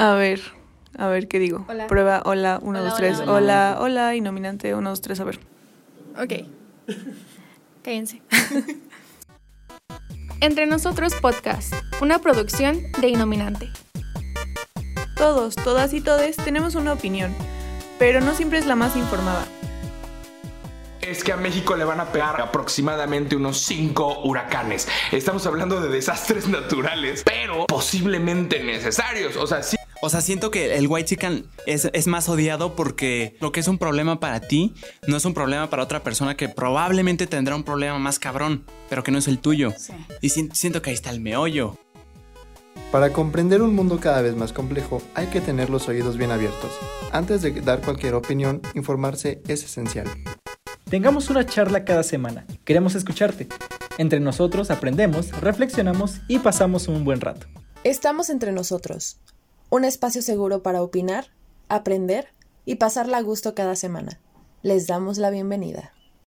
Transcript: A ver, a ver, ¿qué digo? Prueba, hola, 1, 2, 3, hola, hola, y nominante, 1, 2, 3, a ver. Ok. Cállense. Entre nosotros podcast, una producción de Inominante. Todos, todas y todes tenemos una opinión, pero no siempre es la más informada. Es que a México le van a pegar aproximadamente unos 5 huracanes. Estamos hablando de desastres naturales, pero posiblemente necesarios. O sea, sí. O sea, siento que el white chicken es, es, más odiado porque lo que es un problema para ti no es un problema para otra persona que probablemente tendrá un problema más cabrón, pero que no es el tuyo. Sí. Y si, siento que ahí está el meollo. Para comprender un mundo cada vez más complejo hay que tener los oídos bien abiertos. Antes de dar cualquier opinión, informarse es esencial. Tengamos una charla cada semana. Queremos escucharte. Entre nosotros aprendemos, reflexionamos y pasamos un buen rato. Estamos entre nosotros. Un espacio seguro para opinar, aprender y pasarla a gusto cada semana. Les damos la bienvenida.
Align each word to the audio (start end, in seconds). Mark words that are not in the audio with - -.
A 0.00 0.14
ver, 0.14 0.40
a 0.96 1.08
ver, 1.08 1.28
¿qué 1.28 1.38
digo? 1.38 1.66
Prueba, 1.88 2.22
hola, 2.24 2.58
1, 2.62 2.82
2, 2.82 2.96
3, 2.96 3.20
hola, 3.26 3.78
hola, 3.80 4.14
y 4.14 4.20
nominante, 4.20 4.74
1, 4.74 4.88
2, 4.88 5.00
3, 5.00 5.20
a 5.20 5.24
ver. 5.24 5.40
Ok. 6.18 6.32
Cállense. 7.82 8.22
Entre 10.40 10.66
nosotros 10.66 11.14
podcast, 11.14 11.72
una 12.00 12.20
producción 12.20 12.80
de 13.00 13.08
Inominante. 13.08 13.70
Todos, 15.16 15.56
todas 15.56 15.92
y 15.94 16.00
todes 16.00 16.36
tenemos 16.36 16.74
una 16.74 16.92
opinión, 16.92 17.34
pero 17.98 18.20
no 18.20 18.34
siempre 18.34 18.58
es 18.58 18.66
la 18.66 18.76
más 18.76 18.96
informada. 18.96 19.46
Es 21.06 21.22
que 21.22 21.32
a 21.32 21.36
México 21.36 21.76
le 21.76 21.84
van 21.84 22.00
a 22.00 22.10
pegar 22.10 22.40
aproximadamente 22.40 23.36
unos 23.36 23.58
5 23.58 24.24
huracanes. 24.24 24.88
Estamos 25.12 25.46
hablando 25.46 25.80
de 25.80 25.88
desastres 25.88 26.48
naturales, 26.48 27.22
pero 27.24 27.64
posiblemente 27.66 28.64
necesarios. 28.64 29.36
O 29.36 29.46
sea, 29.46 29.62
sí. 29.62 29.76
O 30.02 30.10
sea, 30.10 30.20
siento 30.20 30.50
que 30.50 30.76
el 30.76 30.88
white 30.88 31.10
chicken 31.10 31.46
es, 31.64 31.88
es, 31.92 32.08
más 32.08 32.28
odiado 32.28 32.74
porque 32.74 33.36
lo 33.40 33.52
que 33.52 33.60
es 33.60 33.68
un 33.68 33.78
problema 33.78 34.18
para 34.18 34.40
ti 34.40 34.74
no 35.06 35.16
es 35.16 35.24
un 35.24 35.32
problema 35.32 35.70
para 35.70 35.84
otra 35.84 36.02
persona 36.02 36.36
que 36.36 36.48
probablemente 36.48 37.28
tendrá 37.28 37.54
un 37.54 37.62
problema 37.62 38.00
más 38.00 38.18
cabrón, 38.18 38.64
pero 38.88 39.04
que 39.04 39.12
no 39.12 39.18
es 39.18 39.28
el 39.28 39.38
tuyo. 39.38 39.72
Sí. 39.78 39.92
Y 40.22 40.30
si, 40.30 40.48
siento 40.54 40.82
que 40.82 40.90
ahí 40.90 40.94
está 40.94 41.10
el 41.10 41.20
meollo. 41.20 41.78
Para 42.90 43.12
comprender 43.12 43.62
un 43.62 43.76
mundo 43.76 44.00
cada 44.00 44.22
vez 44.22 44.34
más 44.34 44.52
complejo 44.52 45.00
hay 45.14 45.28
que 45.28 45.40
tener 45.40 45.70
los 45.70 45.86
oídos 45.86 46.16
bien 46.16 46.32
abiertos. 46.32 46.72
Antes 47.12 47.42
de 47.42 47.52
dar 47.60 47.80
cualquier 47.80 48.14
opinión, 48.14 48.60
informarse 48.74 49.40
es 49.46 49.62
esencial. 49.62 50.08
Tengamos 50.88 51.30
una 51.30 51.44
charla 51.44 51.84
cada 51.84 52.04
semana. 52.04 52.46
Queremos 52.64 52.94
escucharte. 52.94 53.48
Entre 53.98 54.20
nosotros 54.20 54.70
aprendemos, 54.70 55.32
reflexionamos 55.40 56.20
y 56.28 56.38
pasamos 56.38 56.86
un 56.86 57.02
buen 57.02 57.20
rato. 57.20 57.48
Estamos 57.82 58.30
entre 58.30 58.52
nosotros. 58.52 59.18
Un 59.68 59.84
espacio 59.84 60.22
seguro 60.22 60.62
para 60.62 60.82
opinar, 60.82 61.26
aprender 61.68 62.28
y 62.64 62.76
pasarla 62.76 63.16
a 63.16 63.22
gusto 63.22 63.52
cada 63.52 63.74
semana. 63.74 64.20
Les 64.62 64.86
damos 64.86 65.18
la 65.18 65.30
bienvenida. 65.30 65.92